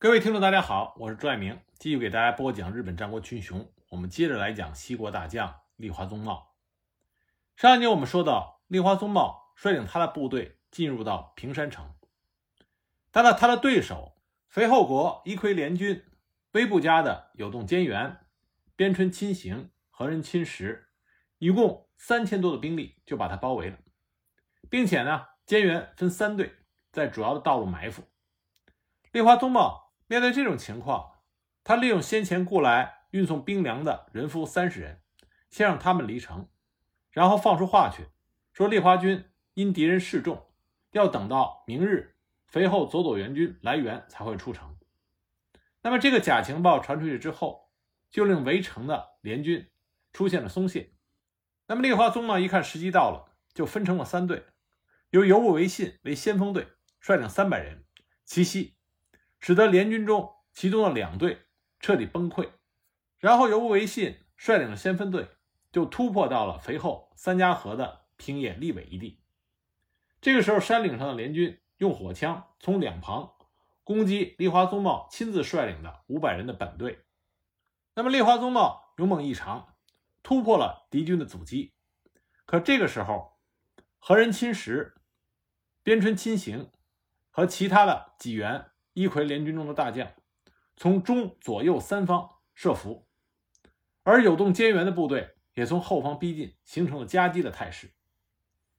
[0.00, 3.68] 各位听众，大家好，我是朱爱明，继续给大家播讲日本战国群雄。
[3.88, 6.54] 我们接着来讲西国大将立花宗茂。
[7.56, 11.96] 上一集我们说到，立花宗茂率领他的部队进入到平山城，
[13.10, 16.04] 但呢，他的对手肥后国伊珆联军
[16.52, 18.20] 微部家的有动兼元、
[18.76, 20.90] 边春亲行、和人亲实，
[21.38, 23.78] 一共三千多的兵力就把他包围了，
[24.70, 26.54] 并且呢，兼元分三队
[26.92, 28.04] 在主要的道路埋伏。
[29.10, 31.12] 立花宗茂面对这种情况，
[31.62, 35.02] 他利用先前雇来运送兵粮的人夫三十人，
[35.50, 36.48] 先让他们离城，
[37.10, 38.06] 然后放出话去，
[38.54, 40.50] 说立花军因敌人势众，
[40.92, 42.16] 要等到明日
[42.46, 44.78] 肥后佐佐援军来援才会出城。
[45.82, 47.70] 那么这个假情报传出去之后，
[48.10, 49.70] 就令围城的联军
[50.14, 50.94] 出现了松懈。
[51.66, 54.46] 那么立花宗呢一看时机到了，就分成了三队，
[55.10, 56.66] 由尤物为信为先锋队，
[56.98, 57.84] 率领三百人
[58.24, 58.77] 齐袭。
[59.40, 61.46] 使得联军中其中的两队
[61.80, 62.50] 彻底崩溃，
[63.18, 65.28] 然后由吴维信率领的先锋队
[65.70, 69.22] 就突破到了肥后三家河的平野立尾一地。
[70.20, 73.34] 这个时候，山岭上的联军用火枪从两旁
[73.84, 77.04] 攻击立花宗茂亲自率领的五百人的本队。
[77.94, 79.76] 那么，立花宗茂勇猛异常，
[80.22, 81.74] 突破了敌军的阻击。
[82.44, 83.38] 可这个时候，
[83.98, 84.96] 和人亲实、
[85.84, 86.70] 边春亲行
[87.30, 88.72] 和其他的几员。
[88.92, 90.12] 一葵联军中的大将
[90.76, 93.06] 从中左右三方设伏，
[94.02, 97.90] 而有动兼援的部队也从后方逼近，形成了夹击的态势。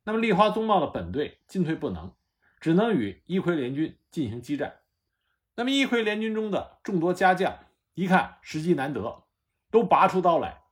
[0.04, 2.14] 那么立花宗茂的本队进退不能，
[2.60, 4.80] 只能与一葵联军进行激战。
[5.56, 7.60] 那么一葵联军中的众多家将
[7.94, 9.24] 一看时机难得，
[9.70, 10.64] 都拔出刀来，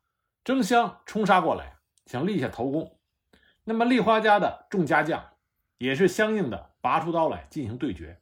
[0.44, 2.98] 争相冲杀过来，想立下头功。
[3.66, 5.32] 那么立花家的众家将
[5.78, 8.22] 也是相应的拔出刀来进行对决。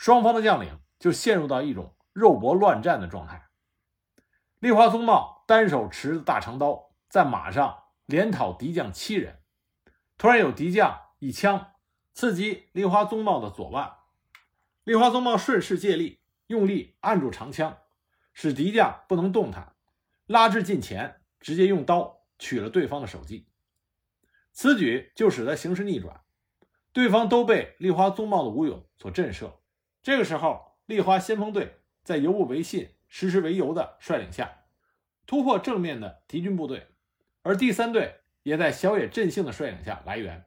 [0.00, 3.50] 双方的将领就陷入到一种肉搏乱战的状态。
[4.58, 9.42] 立花宗茂单手持着大长刀，在马上连讨敌将七人。
[10.16, 11.74] 突然有敌将一枪
[12.14, 13.92] 刺击立花宗茂的左腕，
[14.84, 17.76] 立花宗茂顺势借力，用力按住长枪，
[18.32, 19.74] 使敌将不能动弹，
[20.24, 23.46] 拉至近前，直接用刀取了对方的首级。
[24.54, 26.22] 此举就使得形势逆转，
[26.90, 29.59] 对方都被立花宗茂的武勇所震慑。
[30.02, 34.64] 这个时候，立花先锋队在游部维信、实施为由的率领下，
[35.26, 36.88] 突破正面的敌军部队，
[37.42, 40.46] 而第三队也在小野振兴的率领下来援，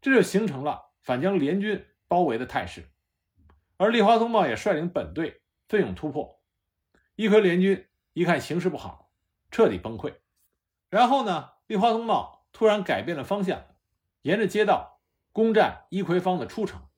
[0.00, 2.88] 这就形成了反将联军包围的态势。
[3.76, 6.40] 而立花宗茂也率领本队奋勇突破，
[7.16, 9.12] 一葵联军一看形势不好，
[9.50, 10.14] 彻底崩溃。
[10.88, 13.62] 然后呢，立花宗茂突然改变了方向，
[14.22, 15.00] 沿着街道
[15.32, 16.88] 攻占一葵方的出城，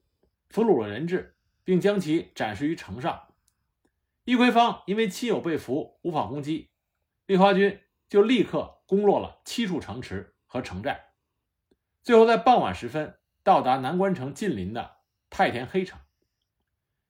[0.49, 1.37] 俘虏了人质。
[1.65, 3.29] 并将其展示于城上。
[4.25, 6.71] 易葵方因为亲友被俘，无法攻击，
[7.27, 11.13] 立花军就立刻攻落了七处城池和城寨，
[12.03, 15.99] 最后在傍晚时分到达南关城近邻的太田黑城。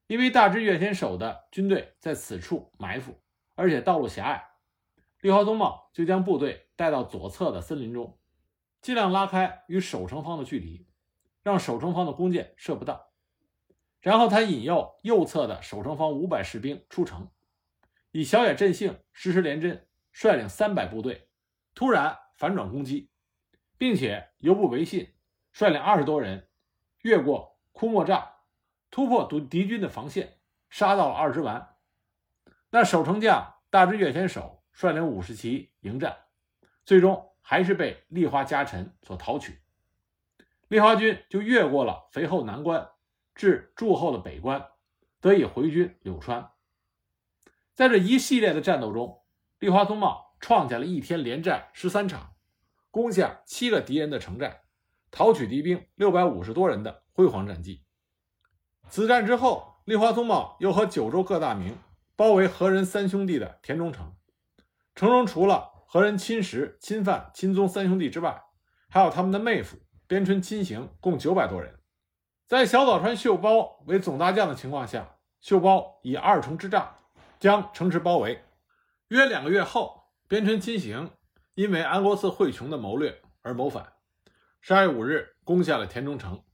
[0.06, 3.22] 因为大支越前守的军队在此处埋伏，
[3.54, 4.44] 而且道路狭隘，
[5.20, 8.18] 立花宗茂就将部队带到左侧的森林中，
[8.80, 10.86] 尽量拉开与守城方的距离，
[11.42, 13.11] 让守城方的弓箭射不到。
[14.02, 17.30] 然后他引诱右侧的守城方五百士兵出城，
[18.10, 21.28] 以小野振兴、石石连真率领三百部队
[21.72, 23.10] 突然反转攻击，
[23.78, 25.14] 并且由部维信
[25.52, 26.48] 率领二十多人
[27.02, 28.26] 越过枯木栅，
[28.90, 30.36] 突破敌敌军的防线，
[30.68, 31.76] 杀到了二之丸。
[32.70, 36.16] 那守城将大支越前守率领五十骑迎战，
[36.84, 39.60] 最终还是被立花家臣所讨取。
[40.66, 42.88] 立花军就越过了肥后难关。
[43.34, 44.68] 至驻后的北关，
[45.20, 46.50] 得以回军柳川。
[47.74, 49.22] 在这一系列的战斗中，
[49.58, 52.34] 立花宗茂创下了一天连战十三场，
[52.90, 54.62] 攻下七个敌人的城寨，
[55.10, 57.84] 讨取敌兵六百五十多人的辉煌战绩。
[58.88, 61.78] 此战之后，立花宗茂又和九州各大名
[62.14, 64.14] 包围和人三兄弟的田中城。
[64.94, 68.42] 城中除了和人亲实、亲犯、亲宗三兄弟之外，
[68.90, 71.80] 还有他们的妹夫边春亲行，共九百多人。
[72.52, 76.96] 在小早川秀包为总大将的情况下，秀包以二重之仗
[77.40, 78.44] 将城池包围。
[79.08, 81.12] 约两个月后，边城亲行
[81.54, 83.94] 因为安国寺惠琼的谋略而谋反。
[84.60, 86.44] 十二月五日，攻下了田中城，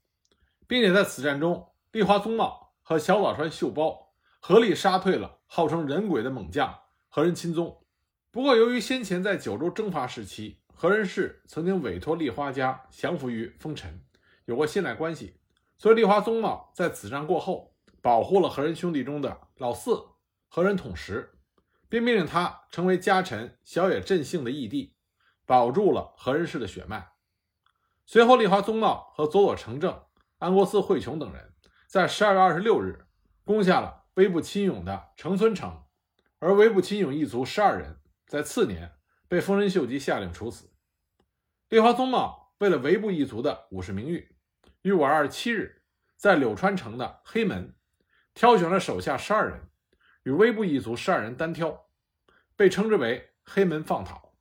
[0.68, 6.78] 并且在此战中，立花宗茂和小早川秀包合力杀退了号称人鬼的猛将
[7.08, 7.76] 和人亲宗。
[8.30, 14.00] 不过，由于先前在九州征伐时期，和人氏曾经委托立花家降服于丰臣，
[14.44, 15.37] 有过信赖关系。
[15.78, 17.72] 所以，立花宗茂在此战过后，
[18.02, 20.08] 保护了和人兄弟中的老四
[20.48, 21.38] 和人统实，
[21.88, 24.96] 并命令他成为家臣小野振兴的义弟，
[25.46, 27.12] 保住了和人氏的血脉。
[28.06, 30.02] 随后，立花宗茂和佐佐成正、
[30.38, 31.54] 安国寺惠琼等人
[31.86, 33.06] 在十二月二十六日
[33.44, 35.84] 攻下了威部亲勇的成村城，
[36.40, 38.92] 而威部亲勇一族十二人在次年
[39.28, 40.72] 被丰臣秀吉下令处死。
[41.68, 44.34] 立花宗茂为了维部一族的武士名誉，
[44.82, 45.82] 于五月二十七日
[46.16, 47.74] 在柳川城的黑门
[48.34, 49.68] 挑选了手下十二人，
[50.22, 51.86] 与威部一族十二人单挑，
[52.54, 54.34] 被称之为黑门放讨。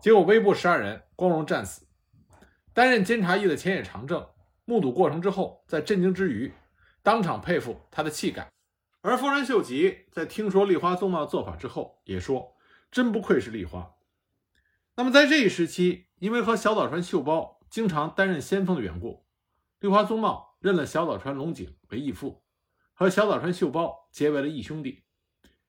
[0.00, 1.86] 结果威部十二人光荣战死。
[2.72, 4.26] 担任监察役的前野长政
[4.64, 6.52] 目睹过程之后，在震惊之余，
[7.02, 8.48] 当场佩服他的气概。
[9.00, 12.56] 而丰臣秀吉在听说立花宗茂做法之后，也说
[12.90, 13.94] ：“真不愧是立花。”
[14.94, 19.21] 那么在这一时期，因为和小岛川秀包经常担任先锋的缘故，
[19.82, 22.44] 绿花宗茂认了小岛川龙井为义父，
[22.94, 25.02] 和小岛川秀包结为了义兄弟，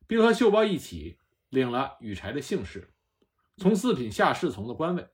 [0.05, 1.17] 并和秀包一起
[1.49, 2.93] 领了羽柴的姓氏，
[3.57, 5.09] 从四品下侍从的官位，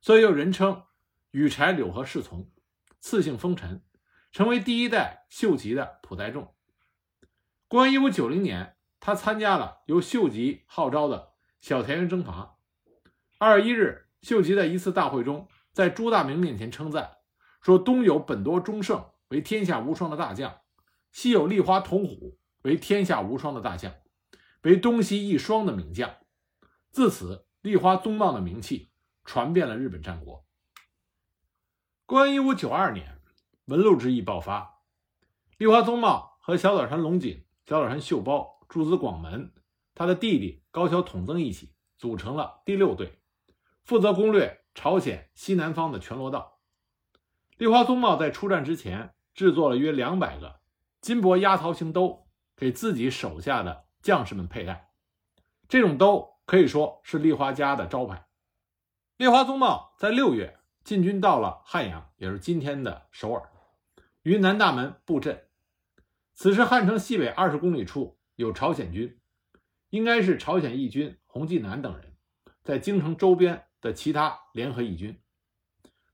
[0.00, 0.84] 所以又人称。
[1.32, 2.48] 羽柴柳和侍从，
[3.00, 3.82] 赐姓丰臣，
[4.30, 6.54] 成为第一代秀吉的普代众。
[7.66, 12.58] 公元一五九零年，他参加了由秀吉号召的小田园征伐。
[13.38, 17.16] 二月一日，秀吉在一次大会中，在朱大明面前称赞
[17.66, 20.60] 说：“东有本多忠胜为天下无双的大将，
[21.10, 23.92] 西有立花统虎为天下无双的大将，
[24.62, 26.14] 为东西一双的名将。”
[26.92, 28.92] 自此，立花宗茂的名气
[29.24, 30.46] 传遍了日本战国。
[32.04, 33.20] 公元一五九二年，
[33.64, 34.82] 文禄之役爆发，
[35.58, 39.52] 立花宗茂和小岛川龙井、小岛川秀包、诸子广门，
[39.92, 43.18] 他的弟弟高桥统增一起组成了第六队，
[43.82, 46.55] 负责攻略朝鲜西南方的全罗道。
[47.56, 50.60] 立花宗茂在出战之前制作了约两百个
[51.00, 52.26] 金箔压桃形兜，
[52.56, 54.90] 给自己手下的将士们佩戴。
[55.68, 58.26] 这种兜可以说是立花家的招牌。
[59.16, 60.58] 立花宗茂在六月。
[60.84, 63.50] 进军到了汉阳，也是今天的首尔，
[64.22, 65.48] 于南大门布阵。
[66.32, 69.18] 此时汉城西北二十公里处有朝鲜军，
[69.90, 72.14] 应该是朝鲜义军洪继南等人
[72.62, 75.20] 在京城周边的其他联合义军。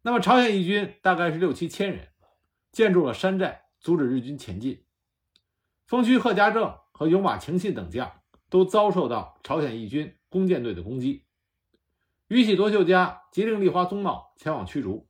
[0.05, 2.09] 那么朝鲜义军大概是六七千人，
[2.73, 4.85] 建筑了山寨，阻止日军前进。
[5.87, 8.13] 丰区贺家正和有马晴信等将
[8.49, 11.25] 都遭受到朝鲜义军弓箭队的攻击。
[12.27, 15.09] 宇喜多秀家急令立花宗茂前往驱逐。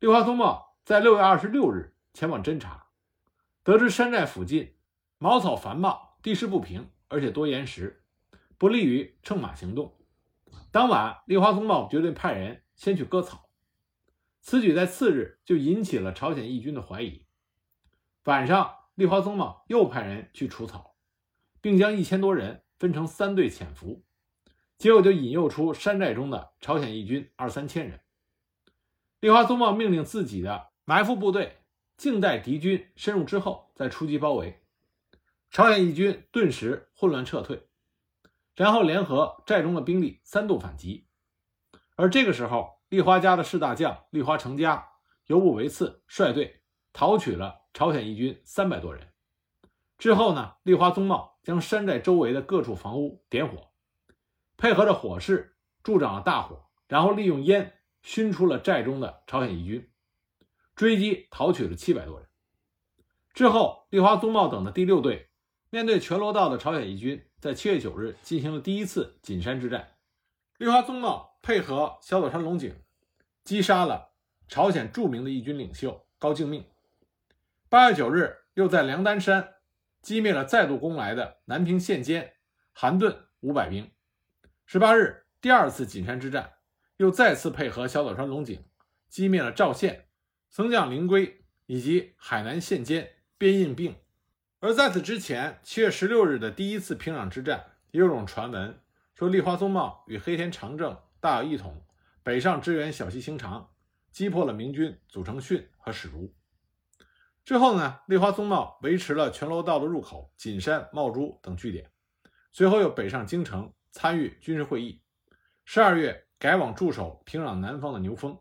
[0.00, 2.86] 立花宗茂在六月二十六日前往侦查，
[3.62, 4.76] 得知山寨附近
[5.18, 8.02] 茅草繁茂，地势不平，而且多岩石，
[8.56, 9.94] 不利于乘马行动。
[10.70, 13.43] 当晚，立花宗茂决定派人先去割草。
[14.44, 17.24] 此举在次日就引起了朝鲜义军的怀疑。
[18.24, 20.96] 晚上，立花宗茂又派人去除草，
[21.62, 24.04] 并将一千多人分成三队潜伏。
[24.76, 28.02] 结果就引诱出山寨中的朝鲜义军二三千人。
[29.18, 31.60] 立花宗茂命令自己的埋伏部队
[31.96, 34.60] 静待敌军深入之后再出击包围。
[35.50, 37.66] 朝鲜义军顿时混乱撤退，
[38.54, 41.06] 然后联合寨中的兵力三度反击。
[41.96, 44.88] 而这个时候，立花家的士大将立花成家、
[45.26, 49.12] 由部为次率队讨取了朝鲜义军三百多人。
[49.98, 53.70] 之后呢，立花宗茂将山寨周围的各处房屋点火。
[54.56, 59.90] 配合着火势助长了大火，然后利用烟熏出了寨中的朝鲜义军，
[60.76, 62.28] 追击讨取了七百多人。
[63.32, 65.30] 之后，立花宗茂等的第六队
[65.70, 69.96] 面对全罗道的朝鲜义军，在七月九日进行了第一次锦山之战。
[70.58, 72.74] 立花宗茂配合小岛川龙井，
[73.44, 74.14] 击杀了
[74.48, 76.64] 朝鲜著名的义军领袖高敬命。
[77.68, 79.56] 八月九日，又在梁丹山
[80.00, 82.32] 击灭了再度攻来的南平县监
[82.72, 83.92] 韩盾五百兵。
[84.64, 86.54] 十八日，第二次锦山之战，
[86.96, 88.64] 又再次配合小岛川龙井，
[89.10, 90.08] 击灭了赵县
[90.48, 93.94] 曾将林圭以及海南县监边印并。
[94.60, 98.80] 而在此之前，七月十六日的第一次平壤之战，也有种传闻
[99.14, 101.82] 说，立花宗茂与黑田长政大有一统，
[102.22, 103.70] 北上支援小西行长，
[104.12, 106.30] 击破了明军祖承训和史如。
[107.46, 111.90] 之后呢，立花宗茂维持了全罗道的入口锦山、茂珠等据点，
[112.52, 113.72] 随后又北上京城。
[113.90, 115.00] 参与军事会议，
[115.64, 118.38] 十二月改往驻守平壤南方的牛峰。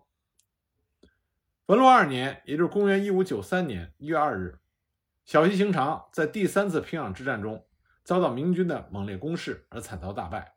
[1.68, 4.60] 文禄二年，也就是公元一五九三年一月二日，
[5.24, 7.66] 小西行长在第三次平壤之战中
[8.04, 10.56] 遭到明军的猛烈攻势而惨遭大败，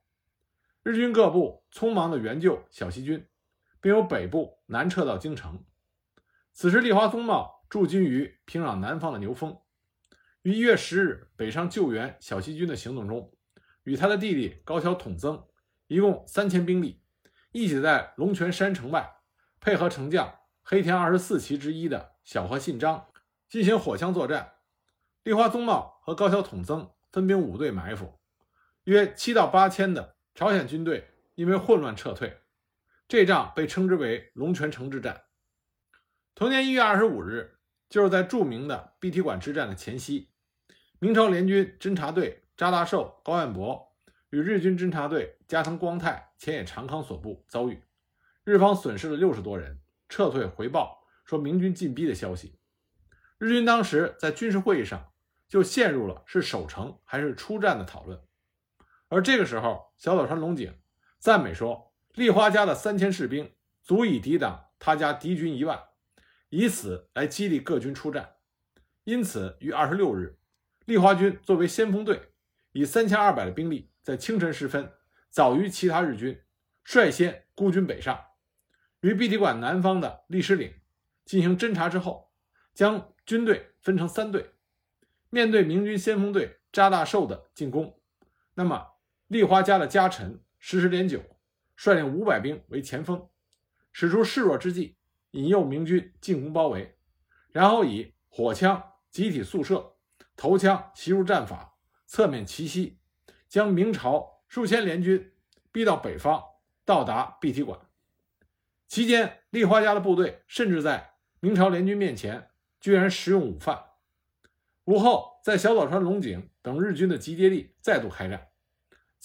[0.88, 3.26] 日军各部匆忙地援救小西军，
[3.80, 5.64] 并由北部南撤到京城。
[6.52, 9.58] 此时，立花宗茂驻军于平壤南方的牛峰，
[10.42, 13.36] 于一月十日北上救援小西军的行动中，
[13.82, 15.44] 与他的弟弟高桥统增
[15.88, 17.02] 一共三千兵力，
[17.50, 19.16] 一起在龙泉山城外，
[19.58, 23.08] 配合城将黑田二十四旗之一的小河信章
[23.48, 24.52] 进行火枪作战。
[25.24, 28.20] 立花宗茂和高桥统增分兵五队埋伏，
[28.84, 32.38] 约七到八千的朝鲜军队因为混乱撤退。
[33.08, 35.24] 这仗被称之为龙泉城之战。
[36.34, 40.28] 同年一月二十五日，就是在著名的碧提馆之战的前夕。
[40.98, 43.96] 明朝联军侦察队扎大寿、高彦博
[44.28, 47.82] 与日军侦察队加藤光太、前野长康所部遭遇，
[48.44, 52.58] 日方损失了六十多人，撤退回报说明军进逼的消息。
[53.38, 55.12] 日军当时在军事会议上
[55.48, 58.20] 就陷入了是守城还是出战的讨论。
[59.08, 60.74] 而这个时候，小岛川龙井
[61.18, 65.80] 赞美说，立花家的三千士兵足以抵挡他家敌军一万，
[66.48, 68.36] 以此来激励各军出战。
[69.04, 70.38] 因此，于二十六日。
[70.84, 72.32] 立花军作为先锋队，
[72.70, 74.92] 以三千二百的兵力，在清晨时分，
[75.30, 76.40] 早于其他日军，
[76.84, 78.24] 率先孤军北上，
[79.00, 80.72] 于碧提馆南方的立石岭
[81.24, 82.32] 进行侦察之后，
[82.72, 84.52] 将军队分成三队，
[85.28, 88.00] 面对明军先锋队扎大寿的进攻，
[88.54, 88.95] 那么
[89.28, 91.20] 立花家的家臣石石连九
[91.76, 93.28] 率领五百兵为前锋，
[93.92, 94.96] 使出示弱之计，
[95.32, 96.96] 引诱明军进攻包围，
[97.50, 99.94] 然后以火枪集体速射。
[100.36, 102.98] 投枪袭入战法，侧面奇袭，
[103.48, 105.32] 将明朝数千联军
[105.72, 106.42] 逼到北方，
[106.84, 107.80] 到达碧提馆。
[108.86, 113.82] 期间，立花家的部队甚至在明朝联军面前居然食用午饭。
[114.84, 118.48] 午后，在小早川龙井等日军的集结地再度开战。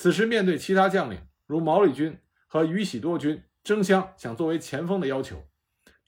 [0.02, 2.18] 此时，面对其他将领如毛利军
[2.48, 5.48] 和宇喜多军争相想作为前锋的要求，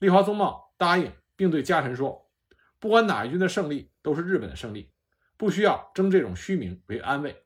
[0.00, 2.28] 立花宗茂答应，并对家臣说
[2.80, 4.90] ：“不管哪一军的胜利，都是日本的胜利。”
[5.38, 7.44] 不需要争这种虚名为安慰，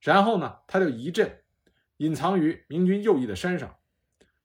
[0.00, 1.42] 然后呢，他就一阵
[1.96, 3.76] 隐藏于明军右翼的山上，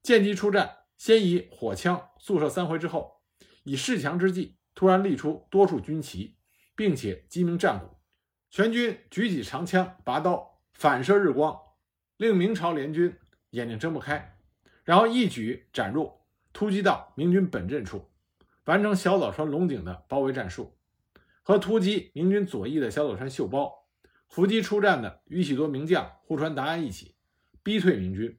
[0.01, 0.77] 见机出战。
[0.98, 3.22] 先以火枪速射三回之后，
[3.63, 6.36] 以示强之际，突然立出多处军旗，
[6.75, 7.96] 并且击鸣战鼓，
[8.50, 11.60] 全军举起长枪拔刀，反射日光，
[12.18, 13.18] 令明朝联军
[13.50, 14.38] 眼睛睁不开，
[14.84, 16.14] 然后一举斩入，
[16.54, 18.12] 突击到明军本阵处，
[18.66, 20.78] 完成小早川龙井的包围战术。
[21.42, 23.88] 和突击明军左翼的小早川秀包，
[24.28, 27.16] 伏击出战的宇喜多名将户川达安一起，
[27.64, 28.38] 逼退明军。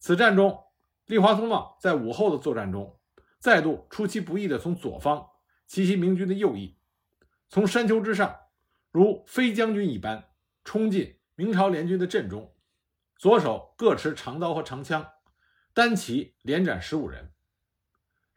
[0.00, 0.64] 此战中，
[1.06, 2.98] 立花宗茂在午后的作战中，
[3.38, 5.28] 再度出其不意地从左方
[5.68, 6.76] 袭击明军的右翼，
[7.48, 8.40] 从山丘之上，
[8.90, 10.30] 如飞将军一般
[10.64, 12.52] 冲进明朝联军的阵中，
[13.16, 15.08] 左手各持长刀和长枪，
[15.72, 17.32] 单骑连斩十五人。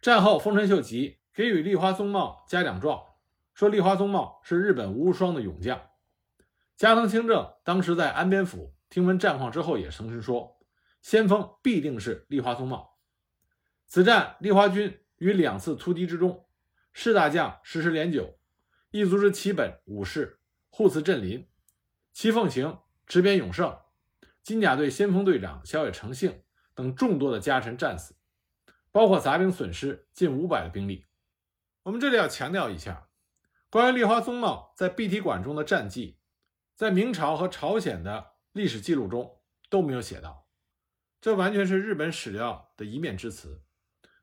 [0.04, 3.04] 战后，丰臣秀吉给予立花宗茂嘉奖状。
[3.56, 5.82] 说立花宗茂是日本无双的勇将，
[6.78, 10.60] 加藤清正当时在安边府听闻战况之后，也曾经说，
[11.02, 13.00] 先锋必定是立花宗茂。
[13.88, 16.46] 此战，立花军于两次突击之中，
[16.94, 18.38] 士大将石石连九、
[18.92, 20.40] 一族之其本武士
[20.70, 21.50] 护慈镇林、
[22.14, 22.80] 齐凤行、
[23.12, 23.78] 池边永胜、
[24.42, 28.16] 金甲队先锋队长小野成幸等众多的家臣战死，
[28.90, 31.06] 包括杂兵损失近五百的兵力。
[31.84, 33.10] 我们这里要强调一下。
[33.70, 36.20] 关于立花宗茂在碧提馆中的战绩，
[36.74, 40.48] 在明朝和朝鲜的历史记录中都没有写到，
[41.20, 43.62] 这完全是日本史料的一面之词。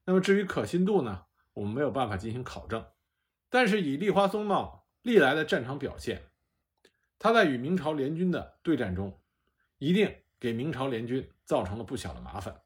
[0.06, 2.86] 那么至于可信度呢，我们没有办法进行考证。
[3.50, 6.27] 但是以立花宗茂历来的战场表现，
[7.18, 9.20] 他在与明朝联军的对战中，
[9.78, 12.62] 一定给明朝联军造成了不小的麻烦。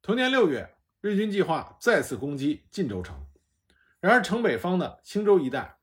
[0.00, 3.26] 同年六月，日军计划再次攻击晋州城，
[4.00, 5.78] 然而城北方的青州一带。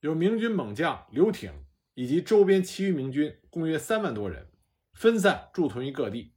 [0.00, 1.64] 有明军猛将刘挺
[1.94, 4.52] 以及周边其余明军共约三万多人，
[4.92, 6.34] 分散驻屯于各地，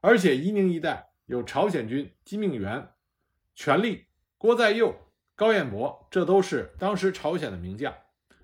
[0.00, 2.94] 而且伊宁一带有朝鲜军金命元、
[3.54, 4.06] 全力、
[4.38, 4.94] 郭在佑、
[5.34, 7.92] 高彦博，这都是当时朝鲜的名将，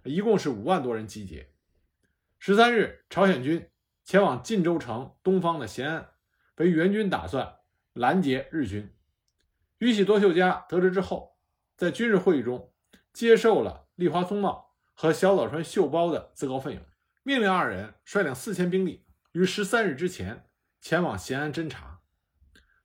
[0.04, 1.49] 一共是五万多人集结。
[2.42, 3.68] 十三日，朝鲜军
[4.02, 6.08] 前往晋州城东方的咸安，
[6.56, 7.56] 为援军打算
[7.92, 8.96] 拦截日军。
[9.76, 11.36] 宇喜多秀家得知之后，
[11.76, 12.72] 在军事会议中
[13.12, 13.88] 接受了。
[13.94, 16.82] 立花宗茂和小早川秀包的自告奋勇，
[17.22, 20.46] 命令二人率领四千兵力于十三日之前
[20.80, 22.00] 前往咸安侦察。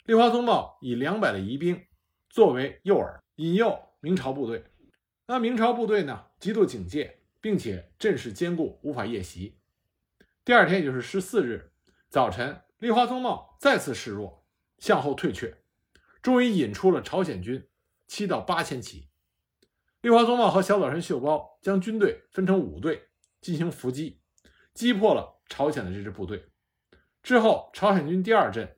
[0.03, 1.81] 立花宗茂以两百的疑兵
[2.27, 4.65] 作为诱饵，引诱明朝部队。
[5.27, 9.59] 那明朝部队呢，极度警戒，并且阵势坚固，无法夜袭。
[10.43, 11.73] 第二天，也就是十四日
[12.09, 14.43] 早晨，立花宗茂再次示弱，
[14.79, 15.55] 向后退却，
[16.23, 17.69] 终于引出了朝鲜军
[18.07, 19.09] 七到八千骑。
[20.01, 23.09] 立花宗茂和小岛川秀包将军队分成五队
[23.41, 24.19] 进行伏击，
[24.73, 26.49] 击破了朝鲜的这支部队。
[27.21, 28.75] 之后，朝鲜军第二阵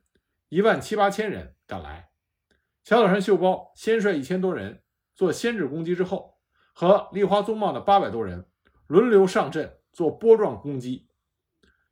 [0.49, 2.09] 一万七八千人赶来，
[2.83, 4.83] 小岛川秀包先率一千多人
[5.15, 6.37] 做先制攻击，之后
[6.73, 8.45] 和立花宗茂的八百多人
[8.87, 11.07] 轮流上阵做波状攻击。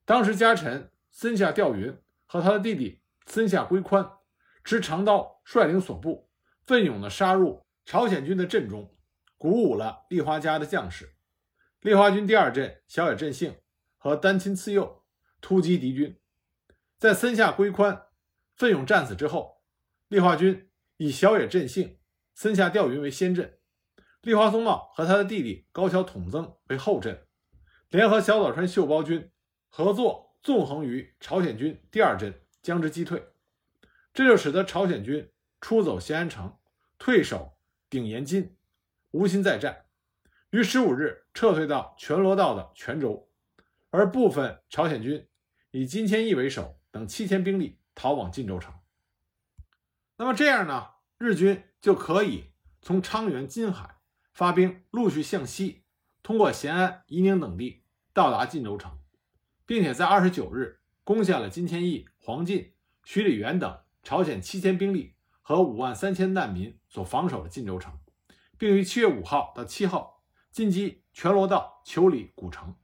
[0.04, 4.10] 当时家臣森下钓云和他的弟弟森下归宽
[4.64, 6.30] 持长刀率领所部，
[6.64, 8.92] 奋勇地杀入朝鲜军的阵中。
[9.38, 11.14] 鼓舞了立花家的将士。
[11.82, 13.58] 立花军第二阵小野振幸
[13.98, 15.04] 和丹亲次右
[15.42, 16.18] 突击敌军，
[16.98, 18.08] 在森下归宽
[18.56, 19.62] 奋勇战死之后，
[20.08, 22.00] 立花军以小野振幸、
[22.34, 23.60] 森下钓云为先阵，
[24.26, 27.28] 立花松茂和他的弟弟高桥统增为后阵，
[27.90, 29.32] 联合小岛川秀包军
[29.70, 33.24] 合作纵横于朝鲜军第二阵，将之击退。
[34.16, 36.58] 这就使得朝鲜军出走咸安城，
[36.98, 38.58] 退守顶岩津。
[39.12, 39.86] 无心再战，
[40.50, 43.30] 于十五日撤退到全罗道的泉州，
[43.92, 45.28] 而部分朝鲜军
[45.70, 48.74] 以金千义为首等七千兵力逃往晋州城。
[50.18, 50.88] 那么这样呢，
[51.20, 53.95] 日军就可以从昌原、金海
[54.36, 55.86] 发兵，陆续向西，
[56.22, 59.00] 通过咸安、夷宁等地到达晋州城，
[59.66, 62.74] 并且在二十九日攻下了金千义、黄进、
[63.06, 67.98] 徐礼元等朝鲜七千兵力和五万三千难民所防守的晋州城。
[68.58, 72.76] 并于七月五号到七号进击全罗道求里古城，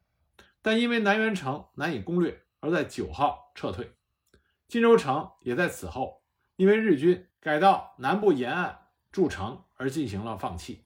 [0.62, 3.98] 但因为南元城难以攻略，而在九号撤退。
[4.70, 6.24] 晋州城也在此后
[6.55, 10.86] 因为日军改到南部沿岸筑城而进行了放弃。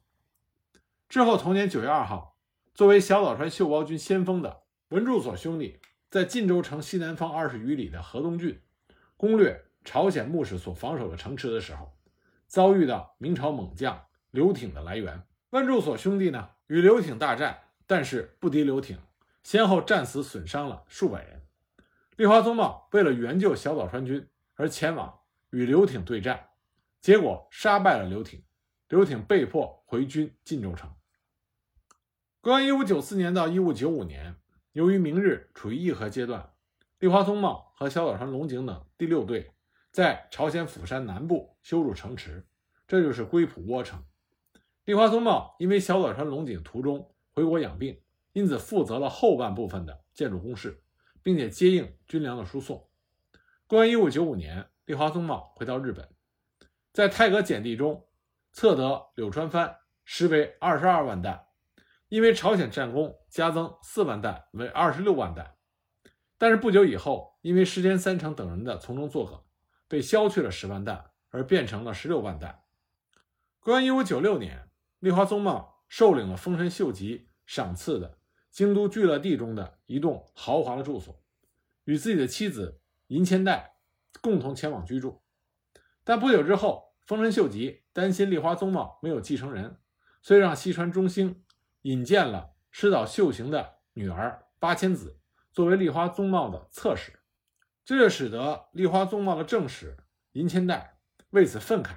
[1.15, 2.37] 之后同年九月二号，
[2.73, 5.79] 作为小岛川秀包军先锋的文柱所兄弟，
[6.09, 8.61] 在晋州城西南方二十余里的河东郡
[9.15, 11.97] 攻略朝鲜牧师所防守的城池的时候，
[12.47, 14.03] 遭遇到明朝猛将。
[14.31, 18.99] 刘挺的来源，文柱所兄弟呢与刘挺大战，但是不敌刘挺，
[19.41, 21.41] 先后战死损伤了数百人。
[22.17, 25.17] 立花宗茂为了援救小岛川军而前往
[25.51, 26.49] 与刘挺对战，
[26.99, 28.43] 结果杀败了刘挺，
[28.89, 30.93] 刘挺被迫回军晋州城。
[32.45, 34.35] 公元一五九四年到一五九五年，
[34.73, 36.53] 由于明日处于议和阶段，
[36.99, 39.51] 立花宗茂和小岛川龙井等第六队
[39.89, 42.45] 在朝鲜釜山南部修筑城池，
[42.87, 44.05] 这就是龟浦窝城。
[44.83, 47.99] 立花宗茂因为小岛川龙井途中回国养病，
[48.31, 50.83] 因此负责了后半部分的建筑工事，
[51.23, 52.87] 并且接应军粮的输送。
[53.65, 56.07] 公元一五九五年，立花宗茂回到日本，
[56.93, 58.05] 在太阁简地中
[58.51, 61.44] 测得柳川藩实为二十二万担，
[62.15, 65.55] 因为朝鲜战功加增四万担为二十六万担。
[66.37, 69.43] 但是不久以后，因为石田三成等人的从中作梗，
[69.89, 72.61] 被削去了十万担，而变成了十六万担。
[73.59, 74.69] 公元一五九六年。
[74.99, 78.17] 立花宗茂受领了丰臣秀吉赏赐的
[78.49, 81.21] 京都聚乐地中的一栋豪华的住所，
[81.83, 83.75] 与自己的妻子银千代
[84.21, 85.21] 共同前往居住。
[86.05, 89.77] 但不久之后，丰臣秀吉担心立花宗茂没有继承人，
[90.21, 91.43] 所以让西川中兴
[91.85, 95.19] 引荐了师岛秀行的女儿八千子
[95.51, 97.19] 作为立花宗茂的侧室，
[97.85, 99.95] 这就使得立花宗茂的正室
[100.31, 100.97] 银千代
[101.29, 101.91] 为此愤慨，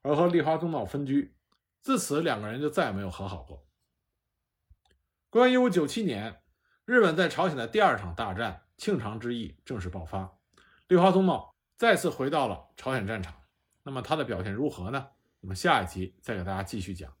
[0.00, 1.36] 而和立花宗茂分居。
[1.82, 3.66] 自此，两个人就再也没有和好过。
[5.28, 6.40] 公元一五九七年，
[6.86, 10.38] 日本在朝鲜的第二场大战——庆长之役正式爆发，
[10.88, 13.34] 立花宗茂再次回到了朝鲜战场。
[13.82, 15.08] 那么他的表现如何呢？
[15.40, 17.14] 我们下一集再给大家继续讲。